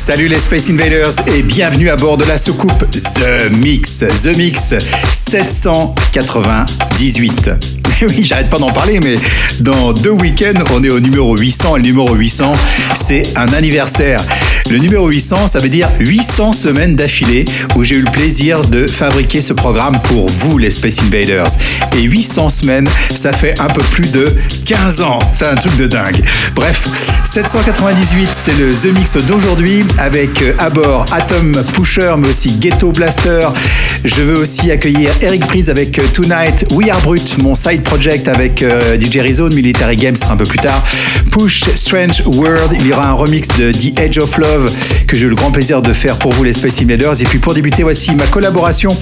[0.00, 3.98] Salut les Space Invaders et bienvenue à bord de la soucoupe The Mix.
[3.98, 4.72] The Mix
[5.12, 7.79] 798.
[8.08, 9.16] Oui, j'arrête pas d'en parler, mais
[9.60, 12.52] dans deux week-ends, on est au numéro 800 et le numéro 800,
[12.94, 14.20] c'est un anniversaire.
[14.70, 17.44] Le numéro 800, ça veut dire 800 semaines d'affilée
[17.76, 21.48] où j'ai eu le plaisir de fabriquer ce programme pour vous, les Space Invaders.
[21.98, 24.32] Et 800 semaines, ça fait un peu plus de
[24.64, 25.18] 15 ans.
[25.34, 26.22] C'est un truc de dingue.
[26.54, 26.88] Bref,
[27.24, 32.92] 798, c'est le The Mix d'aujourd'hui avec euh, à bord Atom Pusher, mais aussi Ghetto
[32.92, 33.48] Blaster.
[34.04, 38.28] Je veux aussi accueillir Eric Prise avec euh, Tonight, We Are Brut, mon side project
[38.28, 40.80] avec euh, DJ Rizzo de Military Games sera un peu plus tard.
[41.32, 44.72] Push Strange World, il y aura un remix de The Edge of Love
[45.08, 47.20] que j'ai eu le grand plaisir de faire pour vous les Space Invaders.
[47.20, 48.96] Et puis pour débuter, voici ma collaboration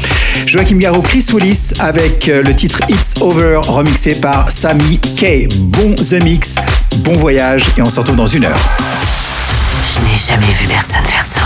[0.46, 5.52] Joachim Garraud, Chris Willis avec euh, le titre It's Over remixé par Sammy K.
[5.54, 6.54] Bon The Mix,
[7.00, 8.68] bon voyage et on se retrouve dans une heure.
[9.84, 11.42] Je n'ai jamais vu personne faire ça.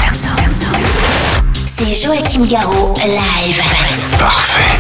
[1.75, 3.63] C'est Joachim Garraud, live.
[4.19, 4.79] Parfait.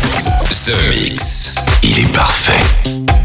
[0.50, 1.64] The Mix.
[1.82, 3.21] Il est parfait.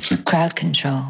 [0.00, 1.04] To Crowd control.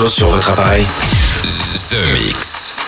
[0.00, 0.86] Chose sur votre appareil
[1.90, 2.86] The Mix.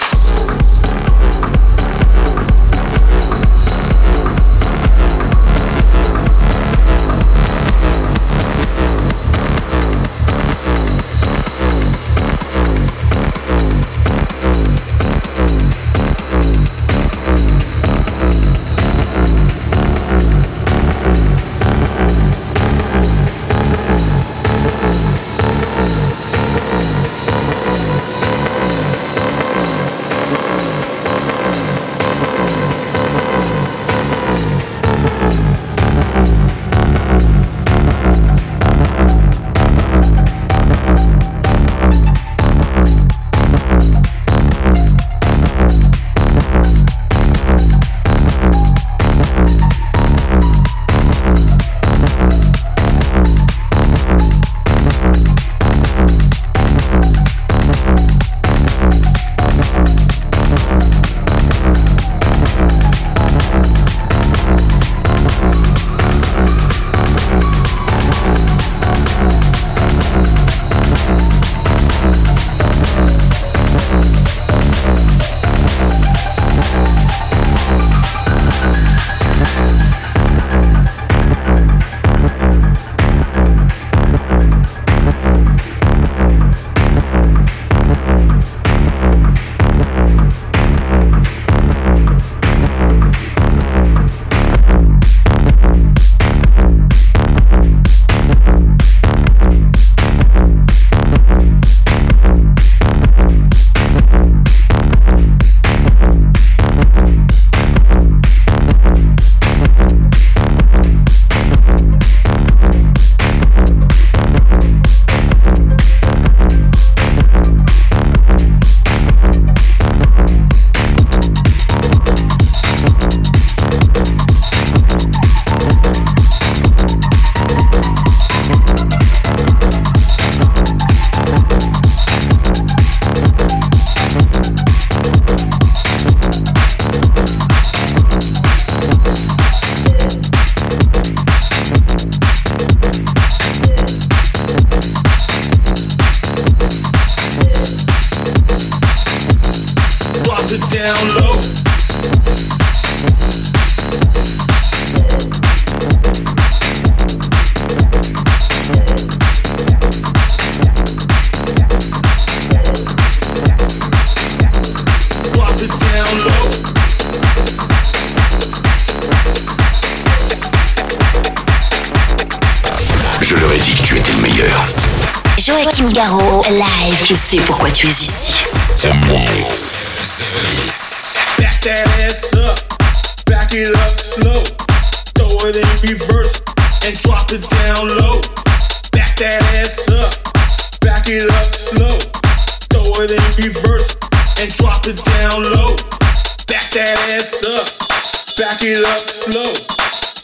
[198.72, 199.52] it up slow.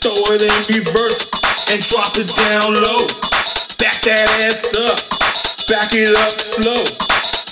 [0.00, 1.26] Throw it in reverse
[1.70, 3.06] and drop it down low.
[3.78, 4.98] Back that ass up.
[5.68, 6.84] Back it up slow.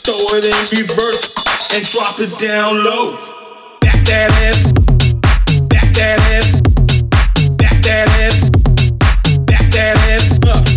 [0.04, 1.30] Throw it in reverse
[1.74, 3.12] and drop it down low.
[3.80, 4.72] Back that ass.
[5.68, 6.60] Back that ass.
[7.56, 8.50] Back that ass.
[9.46, 10.75] Back that ass up.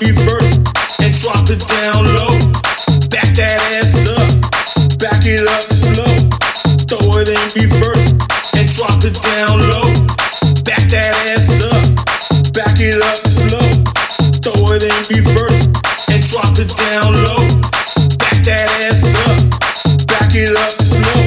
[0.00, 0.58] reverse
[1.00, 2.36] and drop it down low.
[3.08, 4.28] Back that ass up,
[4.98, 6.12] back it up slow.
[6.84, 8.12] Throw it in reverse
[8.56, 9.88] and drop it down low.
[10.68, 11.82] Back that ass up,
[12.52, 13.68] back it up slow.
[14.44, 15.64] Throw it in reverse
[16.12, 17.42] and drop it down low.
[18.20, 19.38] Back that ass up,
[20.08, 21.24] back it up slow.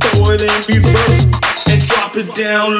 [0.00, 1.24] Throw it in reverse
[1.68, 2.79] and drop it down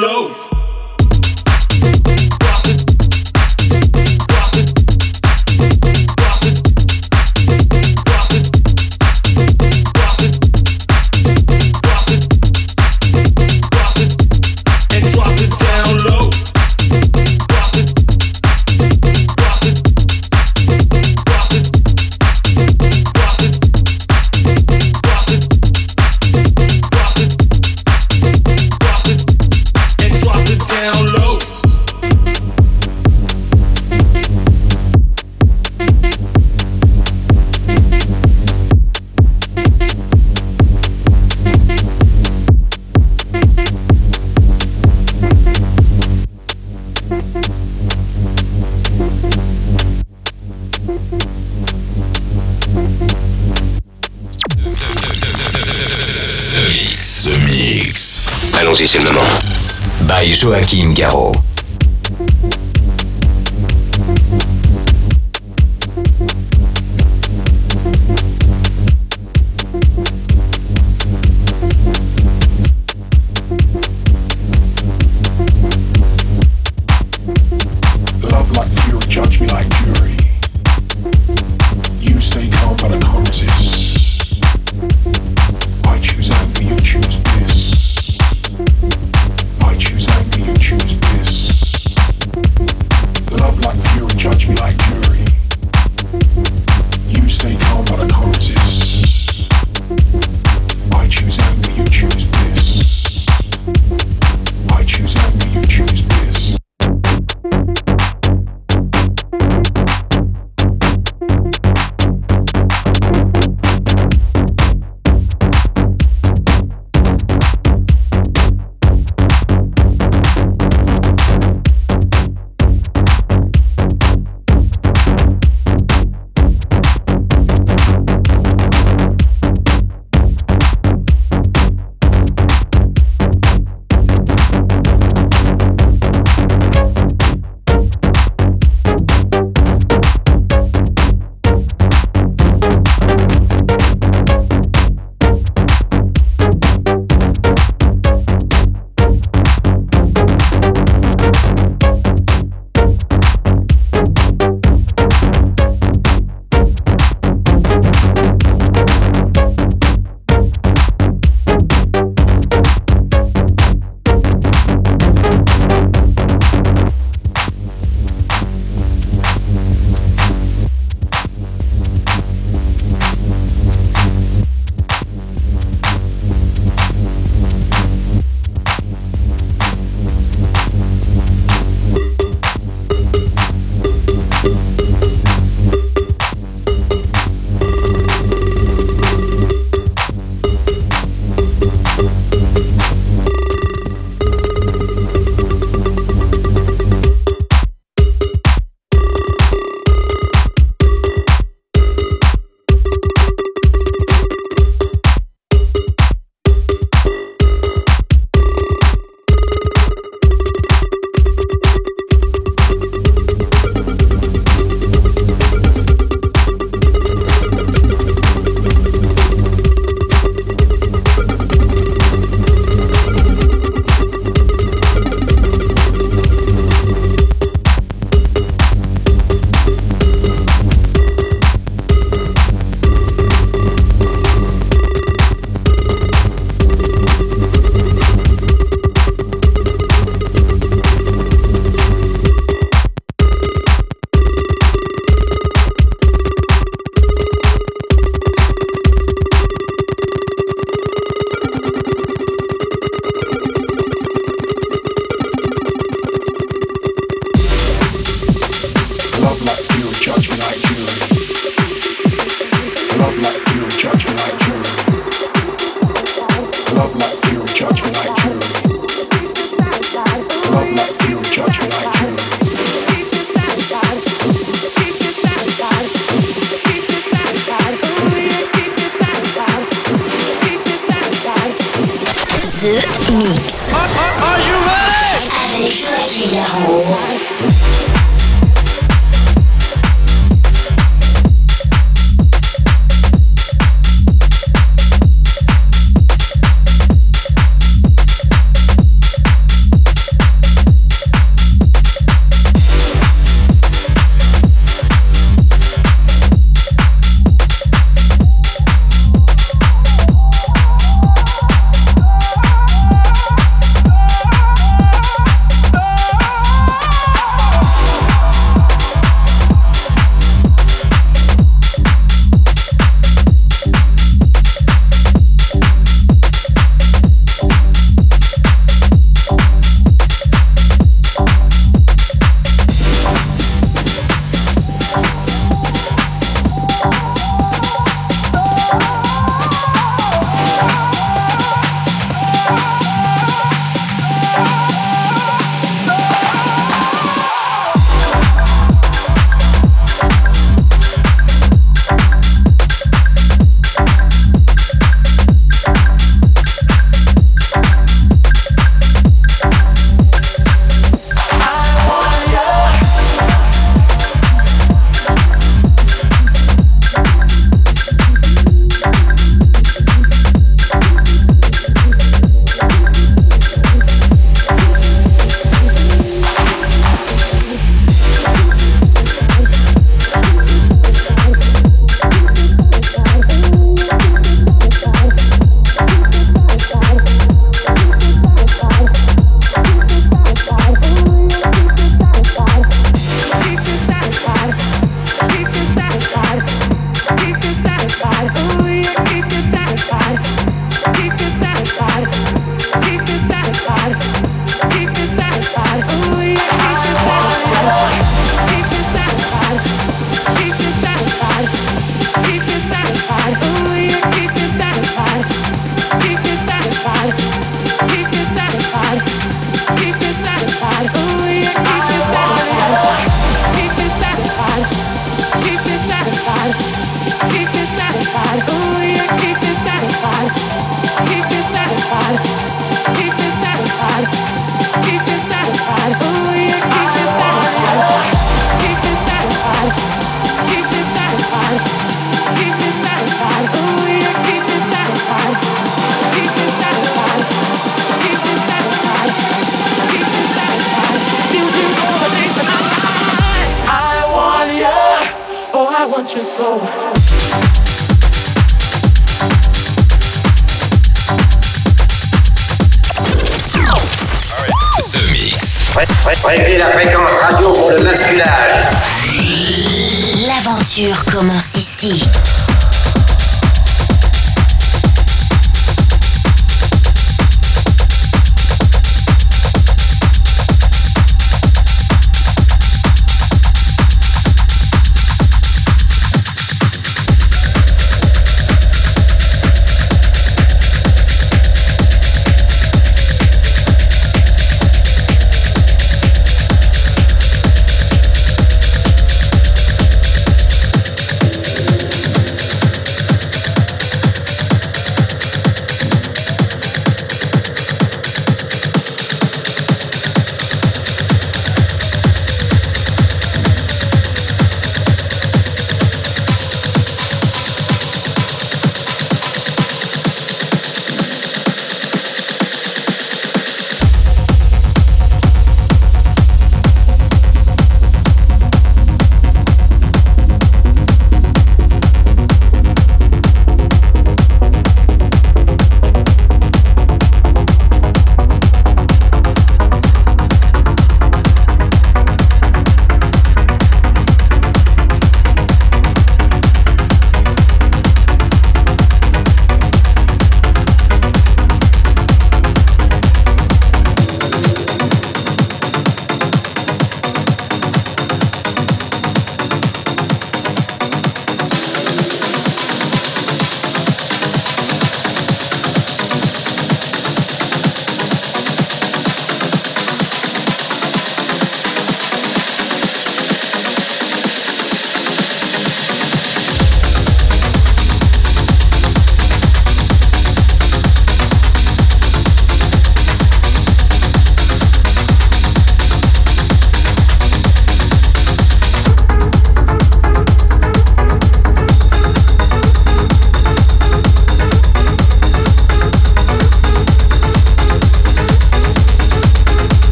[60.33, 61.50] Joachim Garraud.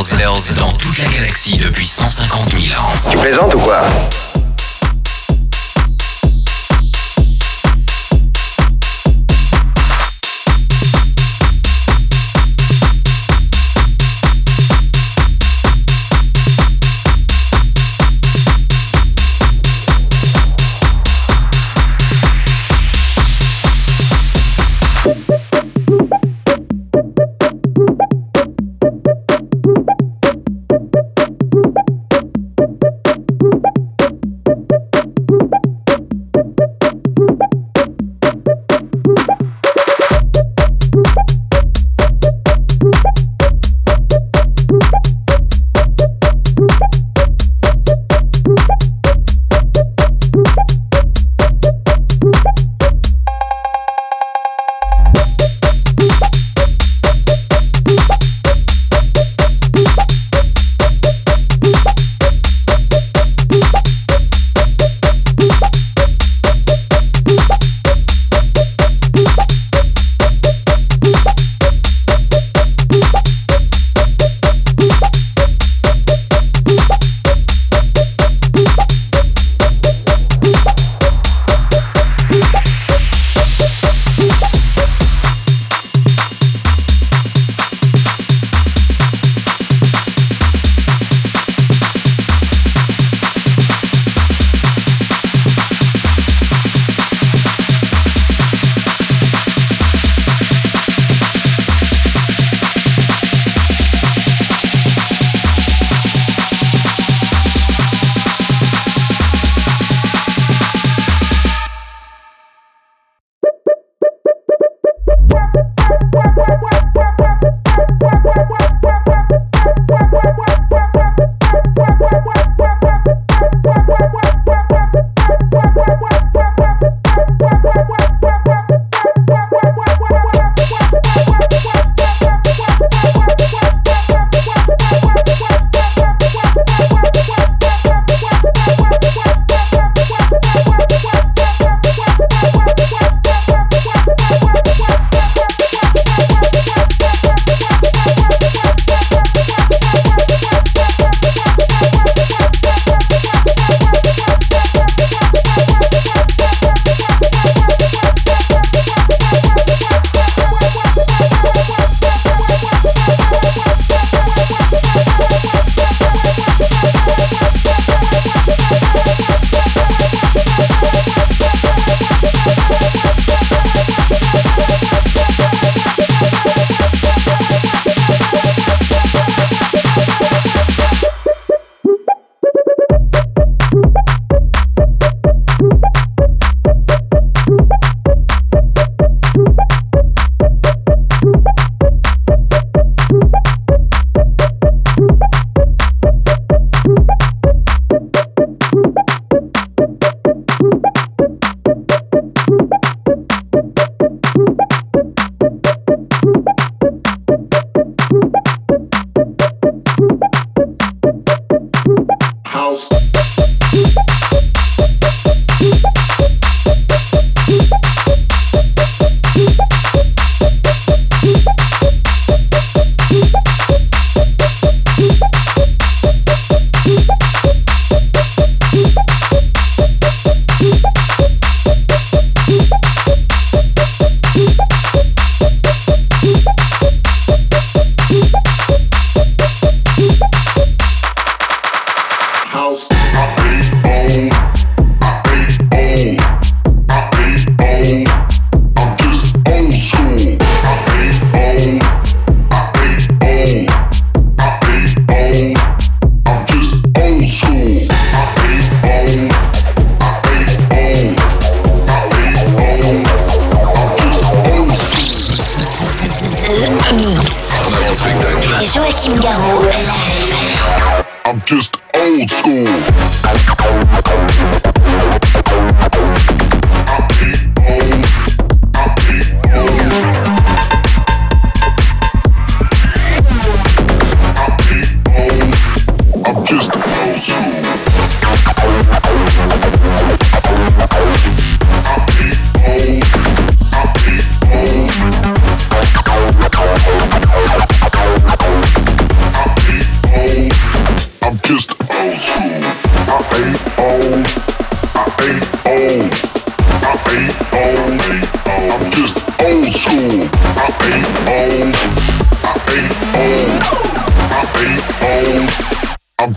[0.00, 1.29] Dans toute la galaxie.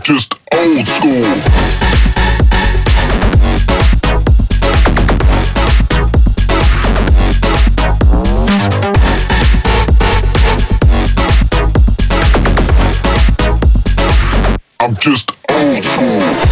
[0.04, 1.24] just old school.
[14.78, 16.43] I'm just old school.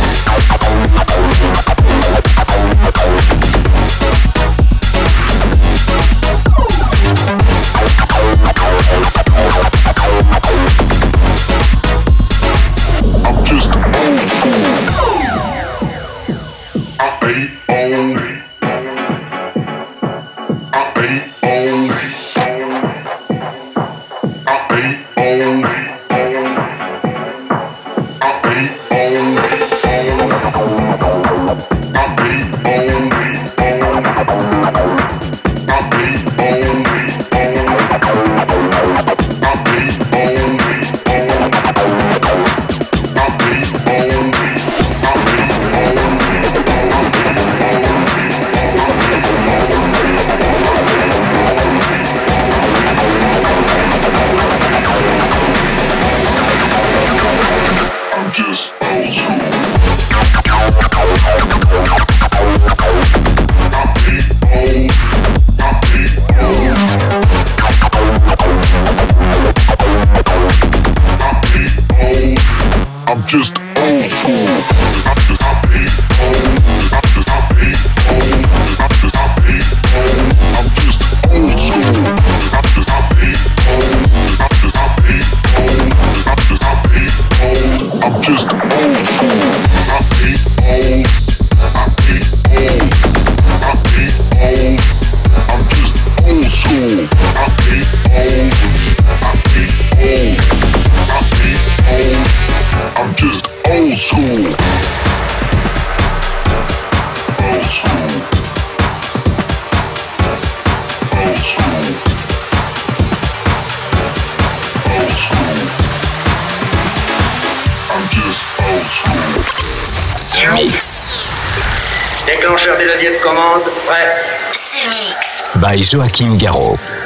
[125.72, 127.01] by Joachim Garraud.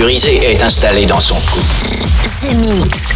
[0.00, 1.60] Est installé dans son cou.
[2.54, 3.07] Mix.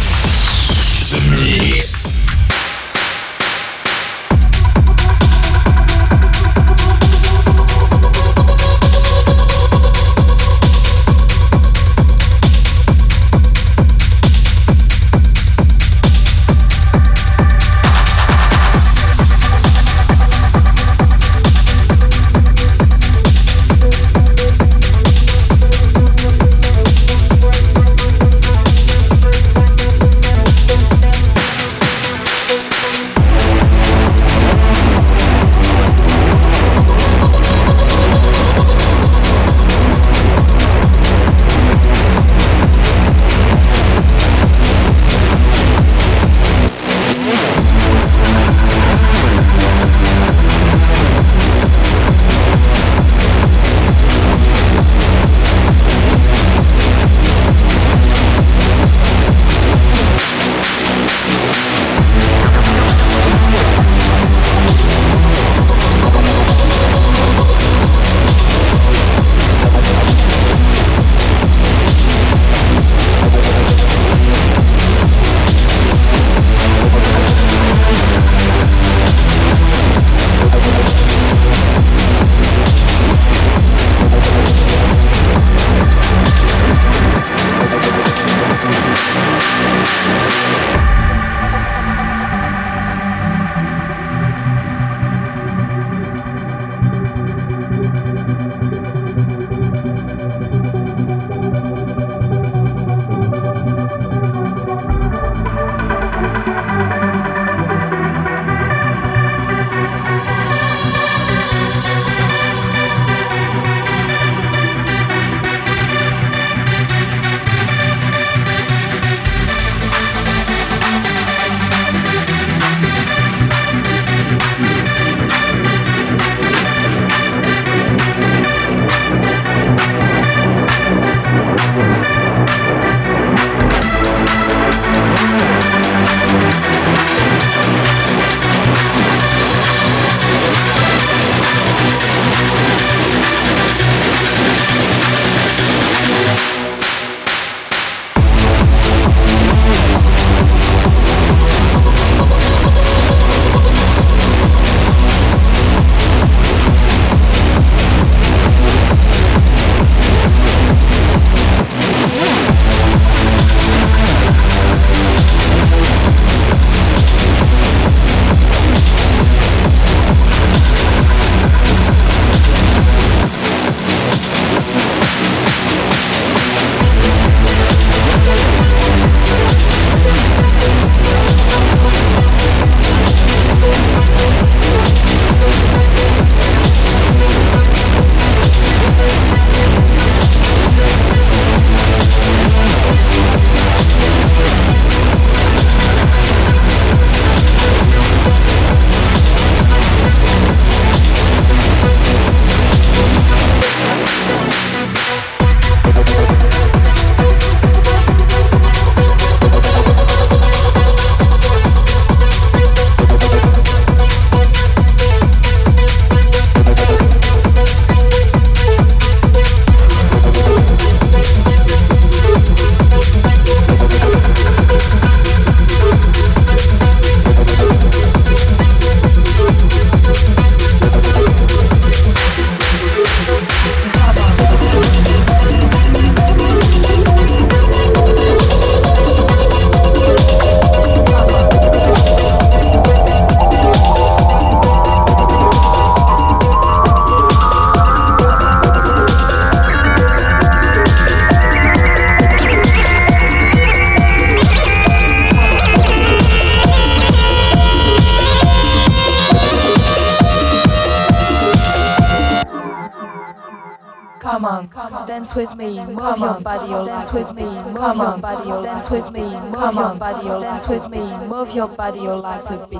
[268.23, 271.99] Body, or dance with me, move your body, or dance with me, move your body,
[271.99, 272.79] or like a beat.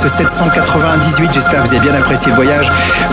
[0.00, 1.32] Pour le The Mix 798.
[1.32, 2.70] J'espère que vous avez bien apprécié le voyage.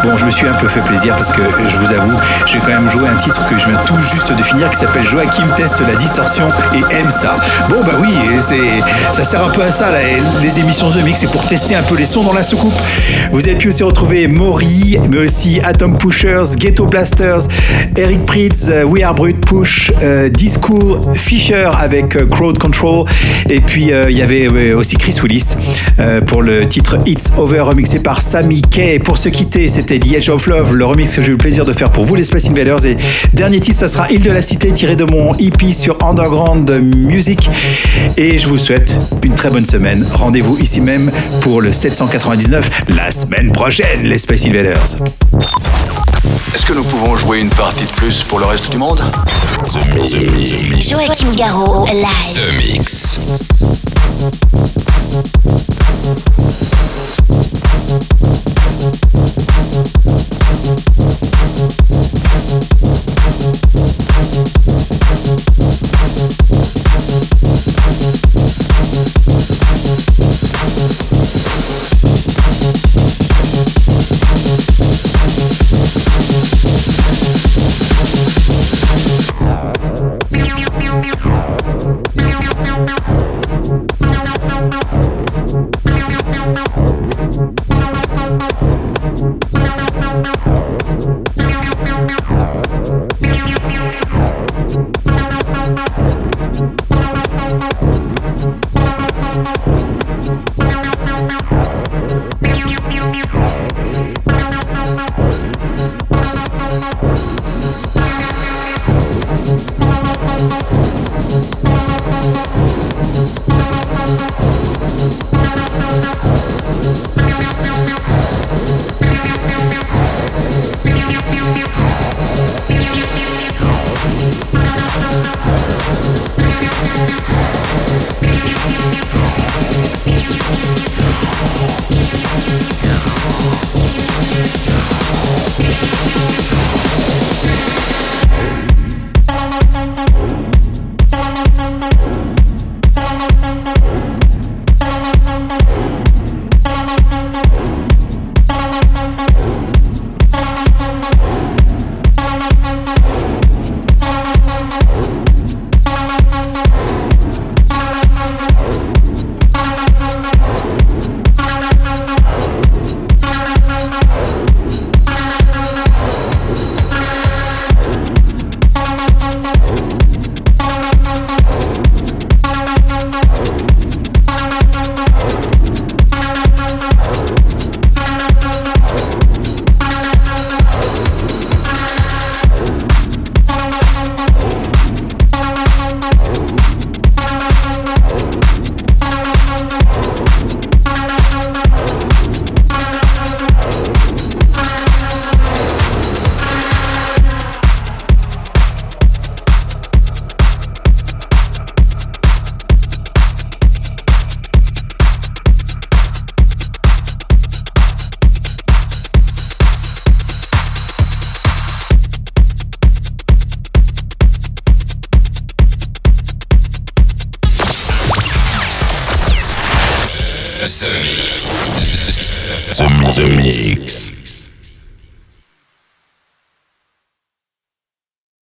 [0.07, 2.59] Bon, je me suis un peu fait plaisir parce que euh, je vous avoue, j'ai
[2.59, 5.43] quand même joué un titre que je viens tout juste de finir qui s'appelle Joachim
[5.57, 7.35] teste la distorsion et aime ça.
[7.67, 8.07] Bon, bah oui,
[9.11, 9.87] ça sert un peu à ça,
[10.41, 12.73] les émissions The Mix, c'est pour tester un peu les sons dans la soucoupe.
[13.33, 17.41] Vous avez pu aussi retrouver Maury, mais aussi Atom Pushers, Ghetto Blasters,
[17.97, 23.03] Eric Pritz, euh, We Are Brut Push, euh, D-School, Fisher avec euh, Crowd Control,
[23.49, 25.55] et puis euh, il y avait euh, aussi Chris Willis
[25.99, 28.99] euh, pour le titre It's Over remixé par Sammy Kay.
[28.99, 31.65] Pour se quitter, c'était The Edge of Love, le remix que j'ai eu le plaisir
[31.65, 32.85] de faire pour vous les Space Invaders.
[32.85, 32.97] Et
[33.33, 37.49] dernier titre, ça sera Île de la Cité, tiré de mon EP sur Underground Music.
[38.17, 40.05] Et je vous souhaite une très bonne semaine.
[40.13, 44.97] Rendez-vous ici même pour le 799 la semaine prochaine, les Space Invaders.
[46.53, 49.01] Est-ce que nous pouvons jouer une partie de plus pour le reste du monde?
[49.67, 50.11] The Mix.
[50.11, 50.89] The Mix.
[50.89, 52.33] Joachim Garraud, live.
[52.35, 53.19] The Mix.